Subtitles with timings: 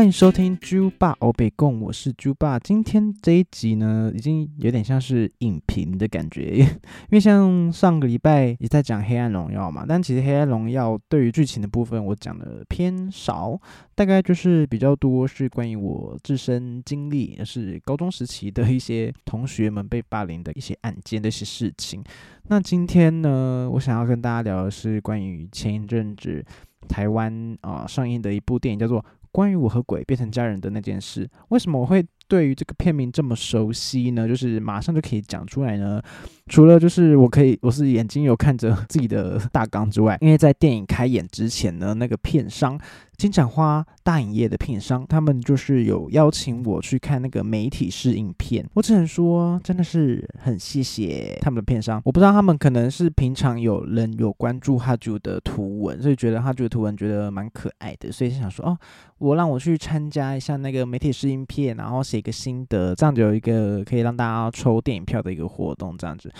[0.00, 2.58] 欢迎收听猪爸欧北共，我是猪爸。
[2.58, 13.60] 今天这一集呢，已经有点像是影评的感觉， 因为像上个礼拜也在讲《黑暗荣耀》嘛，但其实《黑暗荣耀》对于剧情的部分，我讲的偏少，
[13.94, 22.02] 大概就是比较多是关于我自身经历，也是高中时期的一些同学们被霸凌的一些案件的一些事情。
[22.48, 26.42] 那今天呢，我想要跟大家聊的是关于前一阵子
[26.88, 29.04] 台湾啊上映的一部电影，叫做。
[29.32, 34.26] 关于我和鬼变成家人的那件事，为什么我会对于这个片名这么熟悉呢？
[34.26, 36.02] 就是马上就可以讲出来呢。
[36.50, 42.78] 除了就是我可以，我是眼睛有看着自己的大纲之外，因为在电影开演之前呢，那个片商
[43.16, 48.66] 金盏花大影业的片商，他们就是有邀请我去看那个媒体试影片。
[48.74, 52.02] 我只能说，真的是很谢谢他们的片商。
[52.04, 58.76] 我不知道他们可能是平常有人有关注哈主的图文，所以觉得哈主的图文觉得蛮可爱的，所以想说哦，
[59.18, 66.32] 我让我去参加一下那个媒体试影片，然后写一个心得，这样就有一个可以让大家抽电影票的一个活动，这样子。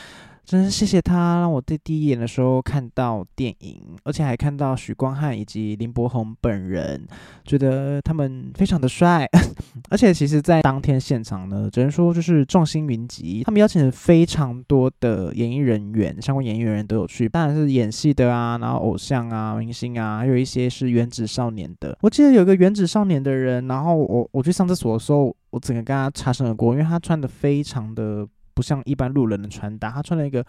[0.42, 7.06] 真是谢谢他，让我在第一眼的时候看到电影，而且还看到许光汉以及林柏宏本人，
[7.44, 9.28] 觉得他们非常的帅。
[9.90, 21.96] 而且其实，在当天现场呢，只能说就是众星云集，他们邀请了非常多的演艺人员，相关演艺人员都有去，当然是演戏的啊，然后偶像啊、明星啊，还有一些是原子少年的。
[22.00, 28.26] 我记得有个原子少年的人，然后我我去上厕所的时候，我整个跟他擦身而过，因为他穿的非常的。
[28.60, 30.44] 不像一般路人的穿搭，他穿了一个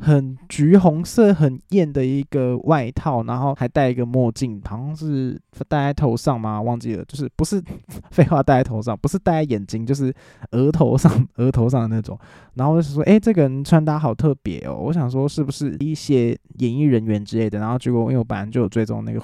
[0.00, 6.60] 很橘红色、很艳的一个外套，然后还戴一个墨镜，好像是戴在头上吗？
[6.60, 7.62] 忘记了，就是不是
[8.12, 10.14] 废话戴在头上，不是戴在眼睛，就是
[10.50, 12.18] 额头上、 额头上的那种。
[12.52, 14.76] 然后就是说，哎，这个人穿搭好特别哦。
[14.76, 17.58] 我想说，是不是一些演艺人员之类的？
[17.58, 19.18] 然后结果因为我本来就有追踪那个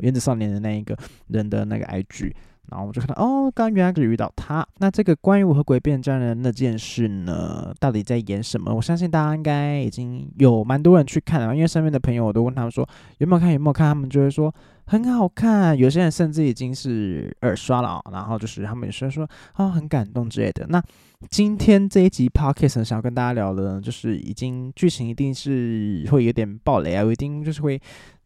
[0.00, 0.96] 原子少年的那一个
[1.28, 2.32] 人的那个 IG。
[2.70, 4.66] 然后我就看到，哦，刚原来是遇到他。
[4.78, 8.72] 那这个关于我和鬼变家人那件事呢，到底在演什么？
[8.72, 14.54] 我相信大家应该已经有蛮多人去看了，因为身边的朋友我都问他们说有没有看，有没有看，他们就会说
[14.86, 15.76] 很好看。
[15.76, 20.64] 有些人甚至已经是耳刷了，然后就是他们有些人说啊很感动之类的。
[20.68, 20.82] 那
[21.28, 27.78] 今天这一集 podcast 想要跟大家聊的，就是已经剧情一定是会有点暴雷啊，我一定就是会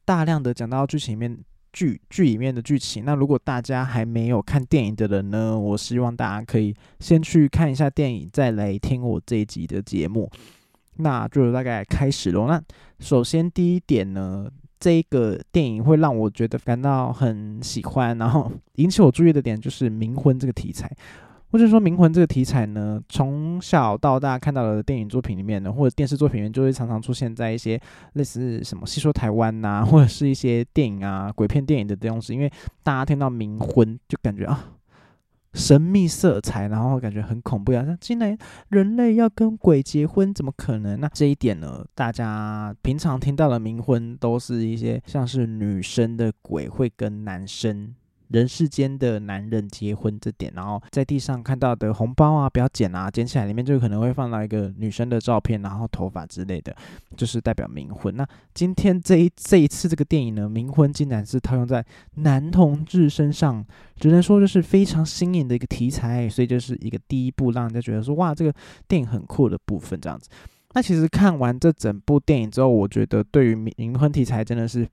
[0.04, 1.36] 大量的讲到剧情里面。
[1.76, 10.30] 剧剧里面的剧情，那如果大家还没有看电影的人呢，我希望大家可以先去看一下电影，再来听我这一集的节目。
[10.96, 12.46] 那就大概开始喽。
[12.46, 12.58] 那
[12.98, 14.50] 首先第一点呢，
[14.80, 20.90] 这个电影会让我觉得感到很喜欢，然后引起我注意的点就是冥婚这个题材。
[21.50, 27.80] 或者说冥魂这个题材呢，从小到大看到的电影作品里面呢，或者电视作品里面，就会常常出现在一些
[28.14, 32.34] 类似什么《戏说台湾》呐，或者是一些电影啊、鬼片电影的东西。
[32.34, 32.52] 因为
[32.82, 34.72] 大家听到冥婚，就感觉啊，
[35.54, 37.84] 神秘色彩，然后感觉很恐怖啊。
[37.84, 38.36] 像竟然
[38.68, 41.00] 人类要跟鬼结婚，怎么可能？
[41.00, 47.94] 那这一点呢，大家平常听到的冥婚，都是一些像是女生的鬼会跟男生。
[48.28, 56.74] 人世间的男人结婚这点，然后在地上看到的红包啊，不要捡啊，捡起来里面就可能会放到一个女生的照片，然后头发之类的，
[57.16, 58.16] 就是代表冥婚。
[58.16, 63.64] 那今天这一这一次这个电影呢，冥婚竟然是套用在男同志身上，
[63.96, 68.52] 只能说就是非常新颖的一个题材，所以就是一个第一部让人家觉得说哇，这个
[68.88, 70.28] 电影很酷的部分这样子。
[70.76, 74.86] 那其实看完这整部电影之后，我觉得对于冥婚题材真的是。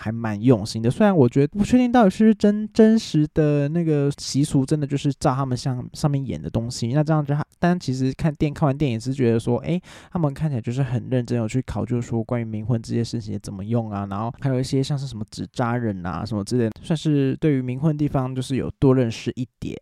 [0.00, 9.80] 还蛮用心的，虽然我觉得不确定到底是不是真真实的那个习俗，真的就是照他们像上面演的东西，那这样就，但其实看电看完电影是觉得说，哎，
[10.12, 19.76] 他们看起来就是很认真有去考究说关于冥婚这些事情怎么用啊，然后还有一些像是什么纸扎人啊什么之类，算是对于冥婚地方就是有多认识一点。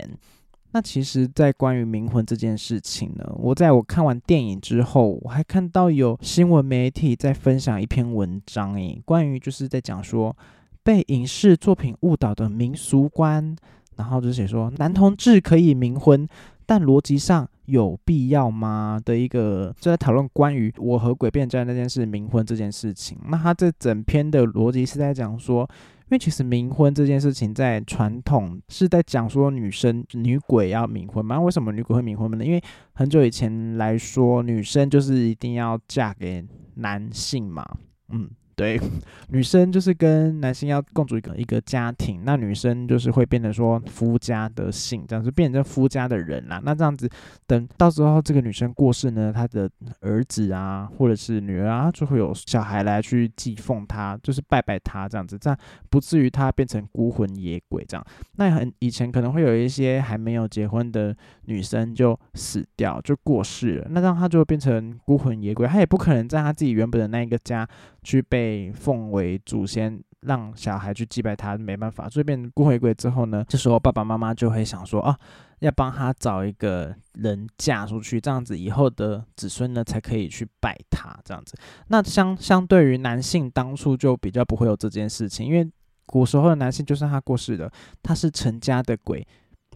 [0.76, 10.36] 那其实，在关于冥婚这件事情呢，我在我看完电影之后，我还看到有新闻媒体在分享一篇文章，诶，关于就是在讲说
[10.82, 13.56] 被影视作品误导的民俗观，
[13.96, 16.28] 然后就写说男同志可以冥婚，
[16.66, 19.00] 但逻辑上有必要吗？
[19.02, 23.16] 的一个就在讨论关于我和鬼变战那件事冥婚这件事情。
[23.28, 25.66] 那他这整篇的逻辑是在讲说。
[26.08, 31.40] 因为其实冥婚这件事情，在传统是在讲说女生女鬼要冥婚嘛？
[31.40, 32.44] 为什么女鬼会冥婚呢？
[32.44, 32.62] 因为
[32.92, 37.66] 很久以前来说，女生就是一定要嫁给男性嘛，
[38.10, 38.80] 嗯，对，
[39.28, 46.58] 女生就是跟男性要共组一个一个家庭，那女生就是会变成说夫家的姓，这样子变成夫家的人啦。
[46.64, 47.06] 那这样子，
[47.46, 49.70] 等到时候这个女生过世呢，她的
[50.00, 55.58] 儿子啊，或者是女儿啊，就会有小孩来去祭奉她，就是拜拜她这样子，这样
[55.90, 58.02] 不至于她变成孤魂野鬼这样。
[58.36, 61.14] 那很以前可能会有一些还没有结婚的
[61.44, 67.68] 女生就死掉，就过世了，那这样她就变成孤魂野鬼，她也不可能在她自己原本的那一个家
[68.06, 70.00] 去被奉为祖先。
[70.22, 75.16] 让小孩去祭拜他，没办法，所以变成孤魂鬼之后呢，这时候爸爸妈妈就会想说啊，
[75.60, 81.54] 要帮他找一个人嫁出去，这样子以后的子孙呢才可以去拜他，这样子。
[81.88, 85.70] 那相相对于男性，当初就比较不会有这件事情，因为
[86.06, 87.70] 古时候的男性就算他过世了，
[88.02, 89.24] 他是成家的鬼。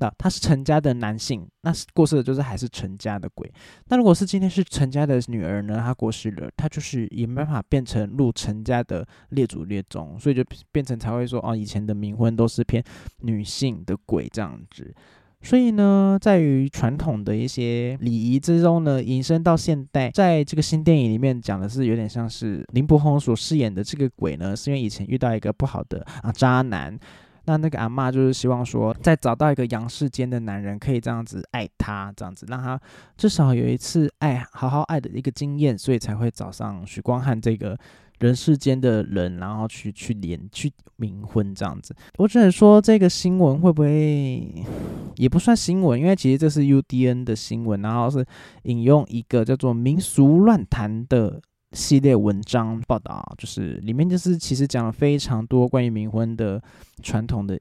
[0.00, 3.52] 那他是陈家的男性，那是过世的，就是还是陈家的鬼。
[3.88, 5.76] 那如果是今天是陈家的女儿呢？
[5.84, 10.42] 她过世了，她就是也没办法变成入陈家的列祖列宗，所以就
[10.72, 12.82] 变成才会说哦，以前的冥婚都是偏
[13.18, 14.92] 女性的鬼这样子。
[15.42, 26.98] 所以呢，在于传统的一些礼仪之中呢，引申到现代，在这个新电影里面讲的是有点像是林柏宏所饰演的这个鬼呢，是因为以前遇到一个不好的啊渣男。
[27.50, 32.80] 那那个阿妈就是希望说，再找到一个阳世间的男人，可以这样子爱她，这样子让她
[33.16, 37.76] 至少有一次爱好好爱的一个经验，所以才会找上许光汉这个
[38.20, 41.92] 人世间的人，然后去去连去冥婚这样子。
[42.18, 44.64] 我只能说这个新闻会不会
[45.16, 48.24] 也不算新闻，因为其实这是 UDN 的新闻，然后是
[48.62, 51.40] 引用一个叫做民俗乱谈的。
[51.72, 56.60] 系列文章报道，就是里面就是其实讲了非常多关于冥婚的
[57.02, 57.58] 传统的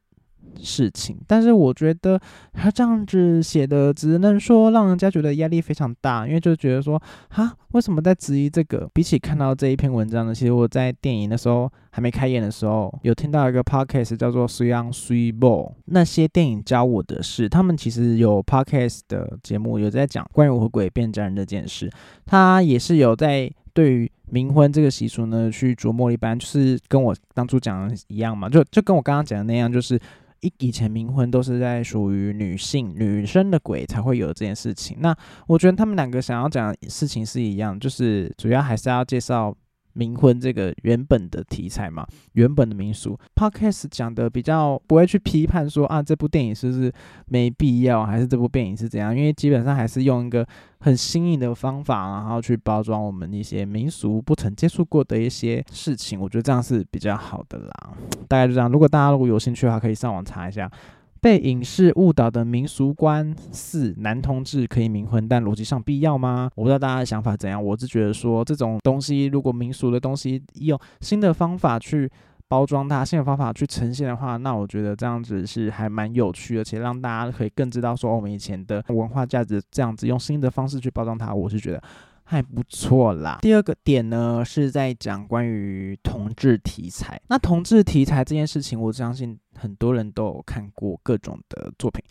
[0.59, 2.19] 事情，但是我觉得
[2.53, 8.89] 他这样子写的，只能说让人家觉得压力非常大，因为就觉得说，哈，为什么在质疑这个？
[8.93, 21.89] 比起看到这一篇文章呢，其实我在电影的时候还没开演的时候，有听到一个 podcast 叫做《水 o 水 ball》，那些电影教我的事，他们其实有 podcast 的节目有在讲关于我和鬼变家人这件事，
[22.25, 23.49] 他也是有在。
[23.73, 29.99] 对于冥婚这个习俗呢，去琢磨一般，就是跟我当初讲的一样嘛，就就跟我刚刚讲的那样，就是
[30.41, 34.97] 以以前冥婚都是在属于女性女生的鬼才会有这件事情。
[34.99, 35.15] 那
[35.47, 39.55] 我觉得他们两个想要讲的事情是一样，就是主要还是要介绍。
[39.99, 46.89] 冥婚这个原本的题材嘛，原本的民俗，Podcast 讲的比较不会去批判说啊这部电影是不是
[47.25, 49.13] 没必要，还是这部电影是怎样？
[49.13, 50.47] 因为基本上还是用一个
[50.79, 57.89] 很新颖的方法，然后去包装我们一些民俗不曾接触过的一些事情，我觉得这样是比较好的啦。
[58.29, 60.71] 大概就这样，如果大家如果有兴趣的话，可以上网查一下。
[61.21, 66.49] 被影视误导的民俗观四：男同志可以冥婚，但逻辑上必要吗？
[66.55, 67.63] 我不知道大家的想法怎样。
[67.63, 72.09] 我是觉得说，这种东西如果民俗的东西用新的方法去
[72.47, 81.83] 包装它，新的方法去呈现的话，那我觉得这样子是还蛮有趣，而且让大家可以更知道说我们以前的文化价值，这样子用新的方式去包装它，我是觉得。
[82.31, 83.39] 还不错啦。
[83.41, 87.19] 第二个点呢，是在讲关于同志题材。
[87.27, 92.03] 那同志题材这件事情，我相信很多人都有看过各种的作品。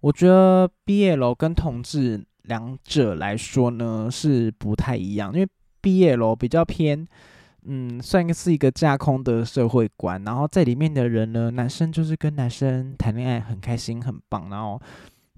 [0.00, 5.48] 我觉得毕业楼跟同志两者来说呢，是不太一样，因为
[5.80, 7.06] 毕业楼比较偏，
[7.62, 14.82] 嗯，算是一个架空的社会观，然后在里面的人呢，男生就是跟男生谈恋爱，很开心，很棒，然后。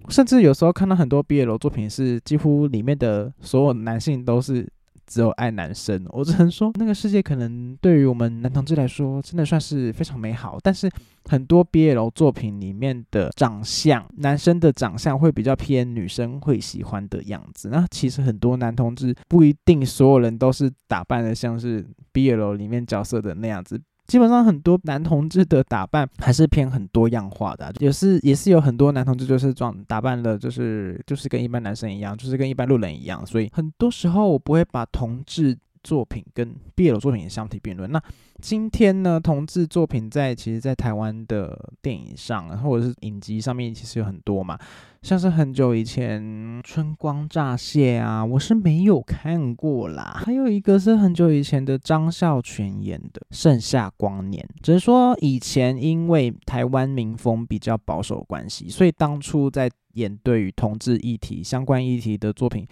[0.08, 4.66] 甚至有时候看到很多 BL 作品，是几乎里面的所有男性都是
[5.06, 6.04] 只有爱男生。
[6.10, 10.58] 我只能说，那个世界可能对于我们男同志来说，真的算是非常美好。
[10.62, 10.90] 但是
[11.24, 17.68] 很多 BL 作品里面的长相，男生的长相会比较偏女生会喜欢的样子。
[17.68, 23.80] 那其实很多男同志不一定所有人都是打扮的像是 BL 里面角色的那样子。
[24.06, 35.56] 基本上很多男同志的打扮还是偏很多样化的，也是也是有很多男同志就是装打扮的，就是就是跟一般男生一样，就是跟一般路人一样，所以很多时候我不会把同志。
[35.86, 37.88] 作品跟 BL 作品相提并论。
[37.92, 38.02] 那
[38.42, 44.58] 今天呢，同志作品在其实，在台湾的电影上或者是影集上面，其实有很多嘛。
[45.02, 46.20] 像是很久以前
[46.62, 50.20] 《春光乍泄》啊，我是没有看过啦。
[50.24, 62.66] 还有一个是很久以前的张孝全演的《盛夏光年》，只是说以前因为台湾民风比较保守关系，所以当初在演对于同志议题相关议题的作品。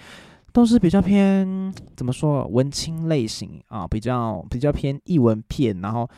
[0.54, 6.08] 都是比较偏怎么说文青类型啊，比较比较偏译文片，然后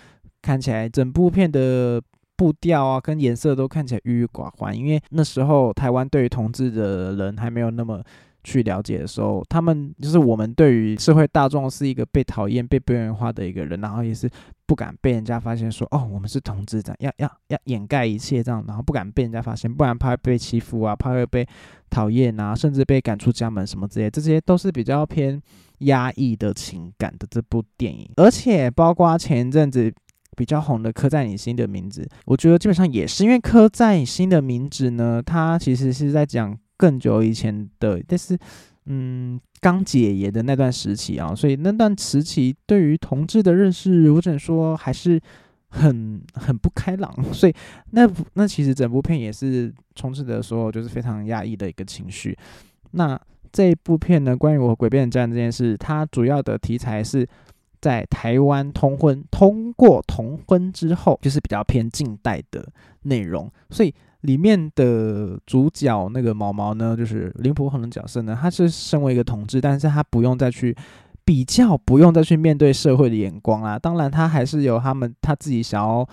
[0.42, 2.00] 看起来整部片的
[2.36, 8.02] 步调啊跟颜色都看起来郁郁寡欢，因为那时候台湾对于同志的人还没有那么
[8.46, 14.30] 去了解的时候，他们就是我们对于社会大众是一个被讨厌、被边缘化的一个人，然后也是
[14.66, 21.44] 不敢被人家发现说哦，我们是同志这样，要要要掩盖一切这样，然后不敢被人家发现，不然怕被欺负啊，怕会被
[21.90, 25.42] 讨厌啊，甚至被赶出家门什么之类，这些都是比较偏
[25.78, 29.92] 压抑的情感的这部电影，而且包括前一阵子。
[30.36, 38.38] 比较红的刻在你心的名字，我觉得基本上也是因为刻在你心的名字呢，它其实是在讲更久以前的，但是
[38.86, 45.20] 嗯，刚解严的那段时期啊，所以那段时期对于同志的认识，我只能说还是
[45.68, 47.54] 很很不开朗， 所以
[47.90, 52.36] 那那其实整部片也是充斥着所有就是非常压抑的一个情绪。
[52.92, 53.20] 那
[53.52, 57.26] 这一部片呢，关于我诡辩战这件事，它主要的题材是。
[57.78, 62.66] 在台湾通婚，通过同婚之后，就是比较偏近代的
[63.02, 70.76] 内容，所以里面的主角那个毛毛呢，就是林普恒的角色呢，他是身为一个同志，但是他不用再去
[71.24, 73.78] 比较，不用再去面对社会的眼光啦。
[73.78, 76.08] 当然，他还是有他们他自己想要。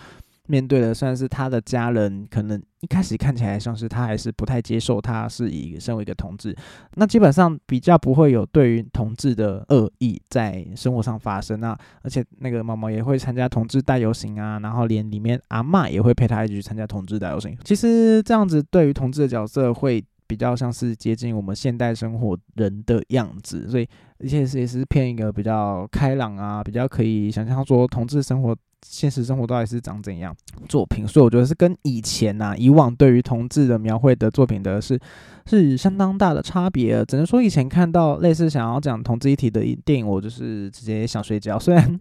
[0.47, 6.53] 面对的算是他的家人，可能一开始看起来像是他还是不太接受他是以身为一个同志，
[6.95, 17.57] 那基本上比较不会有对于同志的恶意在生活上发生啊，而且那个毛毛也会参加同志大游行啊，然后连里面阿妈也会陪他一起去参加同志大游行。
[17.63, 23.87] 其实这样子对于同志的角色会比较像是接近我们现代生活人的样子，所以
[24.19, 28.53] 而且是也是偏一个比较开朗啊，比较可以想象说同志生活。
[28.85, 30.35] 现实生活到底是长怎样
[30.67, 31.07] 作品？
[31.07, 34.99] 所以我觉得是跟以前呐，以往对于同志的描绘的作品的是
[35.45, 37.03] 是相当大的差别。
[37.05, 41.57] 只能说以前看到类似想要讲同志一体的电影，我就是直接想睡觉。
[41.59, 41.99] 虽然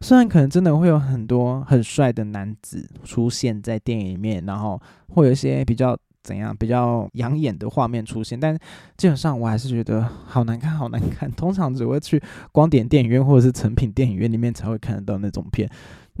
[0.00, 8.56] 虽然可能真的会有很多很帅的男子出现在电影里面，然后会有一些比较怎样比较养眼的画面出现，但
[8.96, 11.30] 基本上我还是觉得好难看，好难看。
[11.32, 12.22] 通常只会去
[12.52, 15.68] 光点电影院或者是成品电影院里面才会看得到那种片。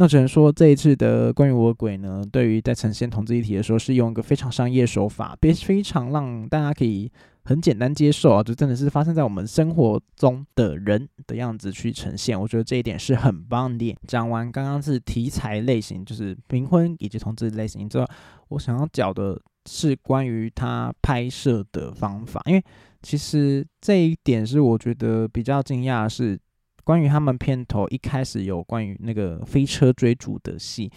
[0.00, 7.12] 那只能说这一次的关于我鬼呢，对于在呈现同志议题的时候，是用一个非常商业手法，别非常让大家可以
[7.44, 12.40] 很简单接受啊，就真的是发生在我们生活中的人的样子去呈现。
[12.40, 13.94] 我觉得这一点是很棒的。
[14.08, 18.06] 讲完刚刚是题材类型，就是冥婚以及同志类型之后，
[18.48, 22.64] 我想要讲的是关于他拍摄的方法，因为
[23.02, 26.40] 其实这一点是我觉得比较惊讶的是。
[26.90, 30.90] 关于他们片头一开始有关于那个飞车追逐的戏，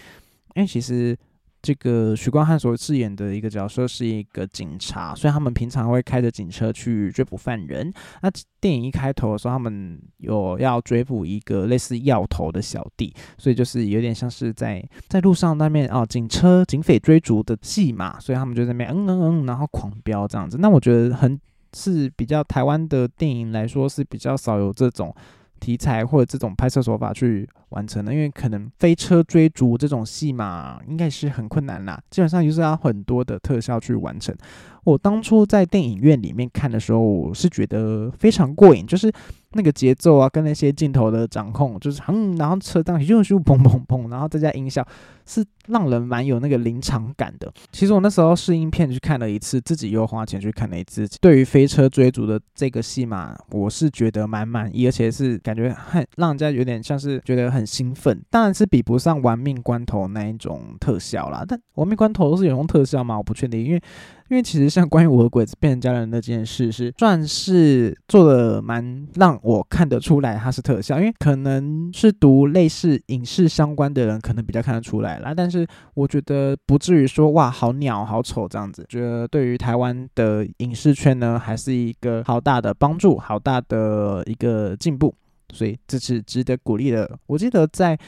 [0.55, 1.15] 因为其实
[1.62, 7.93] 这个许光汉所饰演的一个角色是一个警察，所以他们平常会开着警车去追捕犯人。
[8.23, 20.57] 那电影一开头的时候，他们有要追捕一个类似要头的小弟，所以就是有点像是在在路上那边哦，警车警匪追逐的戏嘛，所以他们就在那边嗯嗯嗯，然后狂飙这样子。
[20.57, 21.39] 那我觉得很
[21.75, 25.15] 是比较台湾的电影来说是比较少有这种。
[25.63, 31.98] 题材或者这种拍摄手法去完成的，因为可能飞车追逐这种戏嘛，应该是很困难啦。
[32.10, 34.36] 基本上就是要很多的特效去完成。
[34.84, 39.10] 我当初在电影院里面看的时候，我是觉得非常过瘾，就是
[39.53, 44.86] 那个节奏啊，跟那些镜头的掌控，就是嗯，然后车当咻咻砰砰砰，然后再加音效，
[45.25, 47.51] 是让人蛮有那个临场感的。
[47.72, 51.07] 其实我那时候试映片去看了一次，自己又花钱去看了一次。
[51.22, 58.22] 对于飞车追逐的这个戏码，我是觉得蛮满意，而且是感觉很让人家有点像是觉得很兴奋。
[58.29, 63.17] 当然是比不上《玩命关头》那一种特效啦，但《玩命关头》是有用特效吗？
[63.17, 63.81] 我不确定，因为。
[64.29, 75.33] 因为其实像关于我的鬼子变成家人那件事，是算是做的蛮让我看得出来它是特效，因为可能是读类似影视相关的人可能比较看得出来啦。
[75.35, 85.13] 但是我觉得不至于说哇好鸟好丑这样子，觉得对于台湾的影视圈呢，还是一个好大的帮助，好大的一个进步，
[85.51, 87.19] 所以这是值得鼓励的。
[87.27, 88.00] 我记得在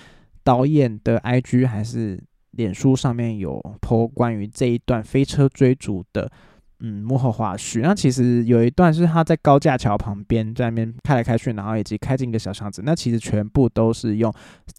[0.44, 2.20] 导演的 IG 还是。
[2.56, 6.32] 脸书上面有 po 关于这一段飞车追逐的。
[6.80, 7.82] 嗯，幕后花絮。
[7.82, 12.82] 那其实有一段是他在高架桥旁边在那边开来开去，然后以及开进一个小巷子。
[12.86, 14.34] 那其实全部都是用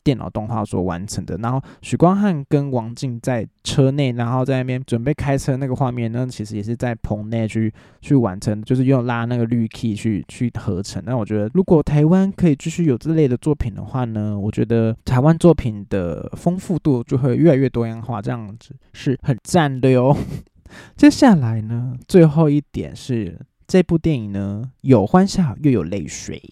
[0.04, 1.36] 电脑动画所完成的。
[1.38, 11.02] 然后许光汉跟王静在车内，然后在那边准备开车那个画面，那其实也是在棚内去去完成，就是用拉那个绿 key 去去合成。
[11.06, 20.16] 那我觉得，如果台湾可以继续有这类的作品的话呢，我觉得台湾作品的丰富度就会越来越多样化，这样子是很赞的哟。
[20.96, 26.42] 接下来呢，最后一点是这部电影呢有欢笑又有泪水。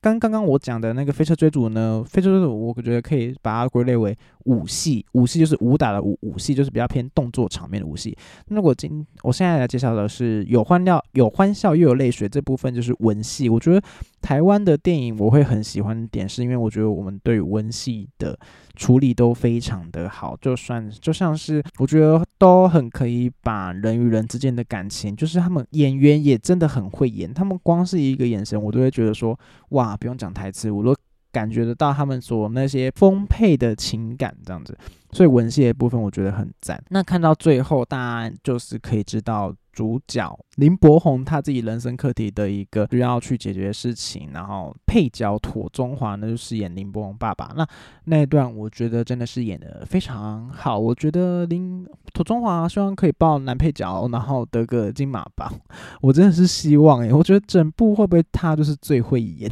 [0.00, 8.16] 刚刚刚我讲的那个飞车追逐呢，飞车追逐我觉得可以把它归类为武戏，武戏就是武打的武，武戏就是比较偏动作场面的武戏。
[8.46, 13.82] 那我今我现在来介绍的是有欢笑有欢笑又有泪水这部分就是文戏，我觉得
[14.22, 18.38] 台湾的电影我会很喜欢点，是因为我觉得我们对文戏的
[18.78, 29.38] 处理都非常的好，就算就像是我觉得都很可以把人与人之间的感情，就是他们演员也真的很会演，他们光是一个眼神，我都会觉得说
[29.70, 30.94] 哇，不用讲台词，我都
[31.32, 34.78] 感觉得到他们所那些丰沛的情感这样子。
[35.10, 36.82] 所以文戏的部分我觉得很赞。
[36.90, 44.30] 那看到最后，大家就是可以知道主角林柏宏他自己人生课题的一个需要去解决的事情。
[44.34, 47.52] 然后配角妥中华呢就饰演林柏宏爸爸。
[47.56, 47.64] 那
[48.06, 50.76] 那一段我觉得真的是演的非常好。
[50.76, 55.52] 我觉得林妥中华希望可以报男配角，然后得个金马吧。
[56.02, 59.48] 我真的是希望诶，我觉得整部会不会他就是最会演？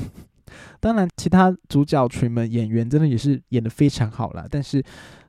[0.80, 4.82] 当然，其他主角群们演员真的也是演的非常好了，但是。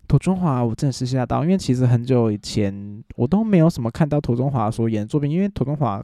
[0.08, 6.04] 涂中华，我真的是吓到，因为其实很久以前我都没有什么看到涂中华所演的作品，因为涂中华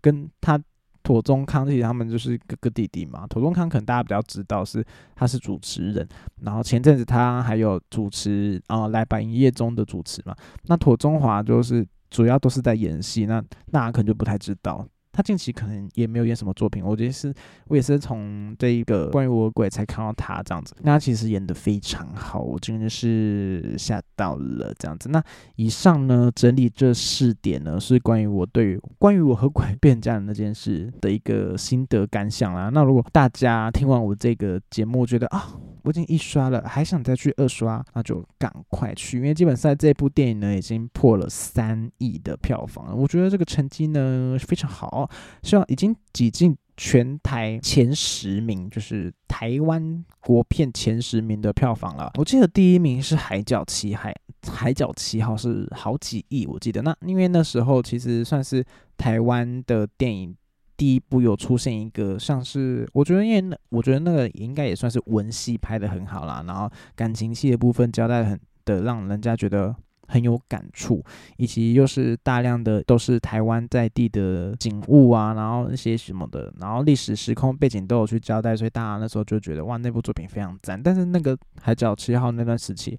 [0.00, 0.60] 跟他
[1.02, 3.26] 涂中康其实他们就是哥哥弟弟嘛。
[3.26, 4.84] 涂中康可能大家比较知道是
[5.16, 6.06] 他是主持人，
[6.42, 10.34] 然后前阵子他还有主持啊来百营业中的主持嘛。
[10.66, 13.42] 那涂中华就是主要都是在演戏，那
[13.72, 14.86] 大家可能就不太知道。
[15.12, 17.34] 他近期可能也没有演什么作品，我觉得是，
[17.66, 20.74] 我也是从这一个关于我鬼才看到他这样子。
[20.82, 25.08] 那他其实演的非常好，我真的是吓到了这样子。
[25.08, 25.22] 那
[25.56, 32.70] 以上呢，整理这四点呢，是关于我对于关于我和鬼 变家人那件事的一个心得感想啦。
[32.72, 35.50] 那如果大家听完我这个节目，觉得啊，
[35.82, 42.96] 我已经一刷了，还想再去二刷，那就赶快去，因为基本上这部电影呢，已经破了三亿的票房。
[42.96, 45.09] 我觉得这个成绩呢非常好。
[45.42, 52.10] 希望已经挤进全台前十名，就是台湾国片前十名的票房了。
[52.18, 54.14] 我记得第一名是《海角七海
[54.48, 56.46] 海角七号》，是好几亿。
[56.46, 58.64] 我记得那因为那时候其实算是
[58.96, 60.34] 台湾的电影
[60.76, 69.76] 第一部有出现一个像是，我觉得因为那我觉得那个应该也算是文戏拍的很好啦，然后感情戏的部分交代很的，让人家觉得。
[70.10, 71.02] 很有感触，
[71.36, 80.82] 以及又是大量的都是台湾在地的景物啊，然后那些什么的，然后历史时空背景都有去交代，所以大家那时候就觉得哇，那部作品非常赞。
[80.82, 82.98] 但是那个海角七号那段时期。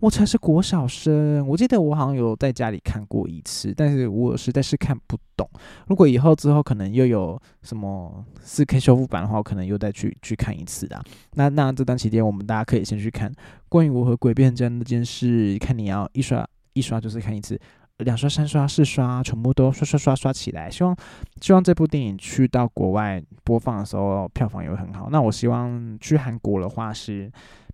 [0.00, 5.46] 我才是国小生，我记得我好像有在家里看过一次，但是我实在是看不懂。
[5.88, 10.98] 如果以后之后可能又有什么四 K 修复版的话，我可能又再去去看一次的。
[11.34, 13.30] 那那这段期间，我们大家可以先去看
[13.68, 17.58] 关于我和鬼变真那件事，看你要一刷一刷就是看一次，
[17.98, 20.70] 两刷、三刷、四刷，全部都刷刷刷刷起来。
[20.70, 20.96] 希望
[21.40, 25.08] 希望这部电影去到国外播放的时候，票房也会很好。
[25.10, 27.30] 那我希望去韩国的话是。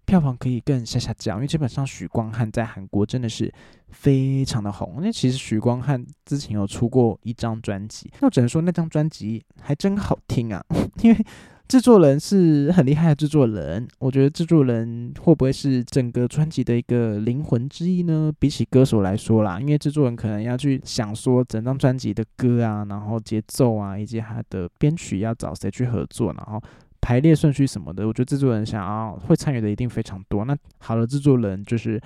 [0.06, 3.52] 票房可以更下下降，因为基本上许光汉在韩国真的是
[3.88, 4.98] 非常的红。
[4.98, 10.64] 因为其实许光汉之前有出过一张专辑，那只能说那张专辑还真好听啊。
[11.02, 11.26] 因为
[11.68, 18.32] 制作人是很厉害的制作人，我觉得制作人会不会是整个专辑的一个灵魂之一呢？
[18.38, 26.62] 比起歌手来说啦，因为制作人可能要去想说整张专辑的歌啊，然后节奏啊，以及他的编曲要找谁去合作，然后。
[26.98, 30.44] 排列顺序什么的，我觉得制作人想要会参与的一定非常多。
[30.44, 32.00] 那好的制作人就是。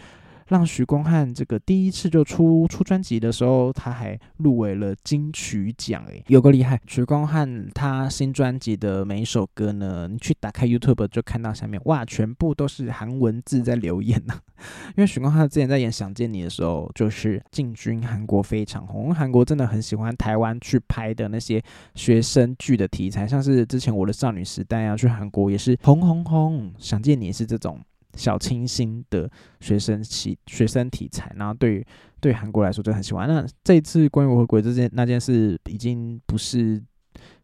[0.50, 6.80] 让徐光汉这个第一次就出出专辑的时候，他还入围了金曲奖，诶，有个厉害。
[6.88, 14.34] 徐光汉他新专辑的每一首歌呢，你去打开 YouTube 就看到下面，哇，全部都是韩文字在留言呐。
[14.96, 21.62] 因为徐光汉之前在演《想见你》的时候，就是进军韩国非常红，韩国真的很喜欢台湾去拍的那些
[21.94, 27.78] 学生剧的题材，像是之前我的少女时代啊，去韩国也是红红红，《想见你》是这种。
[28.16, 31.86] 小清新的学生题学生题材，然后对于
[32.20, 33.28] 对韩国来说就很喜欢。
[33.28, 36.82] 那这次关于我和鬼这件那件事，已经不是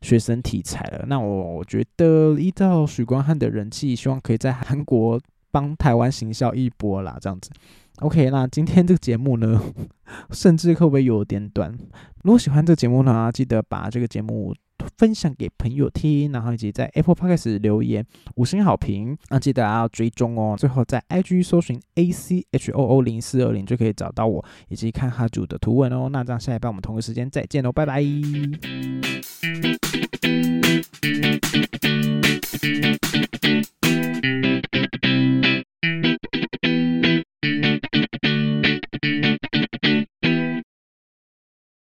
[0.03, 1.05] 学生题材了。
[1.07, 5.21] 那我觉得依照许光汉的人气，希望可以在韩国
[5.57, 7.49] 帮台湾行销一波啦，这样子。
[8.01, 9.59] OK，那今天这个节目呢，
[10.31, 11.73] 甚至会不会有点短？
[12.25, 14.55] 如果喜欢这个节目呢，记得把这个节目。
[14.99, 20.55] 分享给朋友听，然后以及在 Apple Podcast 留言五星好评，那记得要追踪哦。
[20.57, 26.09] 最后在 IG 搜寻 A C H O O 零四二零就可以找到我，以及看哈主的图文哦。
[26.13, 28.01] 那这样下一拜我们同个时间再见喽，拜拜。